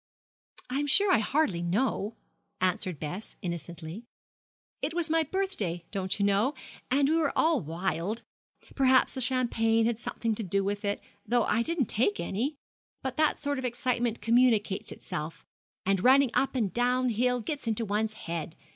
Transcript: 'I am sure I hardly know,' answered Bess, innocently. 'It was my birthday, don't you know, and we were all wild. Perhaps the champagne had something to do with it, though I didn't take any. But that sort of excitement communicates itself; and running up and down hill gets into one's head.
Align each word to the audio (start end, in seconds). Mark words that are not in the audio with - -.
'I 0.71 0.79
am 0.79 0.87
sure 0.87 1.13
I 1.13 1.19
hardly 1.19 1.61
know,' 1.61 2.15
answered 2.59 2.99
Bess, 2.99 3.35
innocently. 3.43 4.03
'It 4.81 4.95
was 4.95 5.11
my 5.11 5.21
birthday, 5.21 5.85
don't 5.91 6.19
you 6.19 6.25
know, 6.25 6.55
and 6.89 7.07
we 7.07 7.15
were 7.17 7.31
all 7.37 7.61
wild. 7.61 8.23
Perhaps 8.73 9.13
the 9.13 9.21
champagne 9.21 9.85
had 9.85 9.99
something 9.99 10.33
to 10.33 10.41
do 10.43 10.63
with 10.63 10.83
it, 10.83 11.01
though 11.23 11.43
I 11.43 11.61
didn't 11.61 11.85
take 11.85 12.19
any. 12.19 12.55
But 13.03 13.15
that 13.17 13.37
sort 13.37 13.59
of 13.59 13.65
excitement 13.65 14.21
communicates 14.21 14.91
itself; 14.91 15.45
and 15.85 16.03
running 16.03 16.31
up 16.33 16.55
and 16.55 16.73
down 16.73 17.09
hill 17.09 17.39
gets 17.39 17.67
into 17.67 17.85
one's 17.85 18.13
head. 18.13 18.55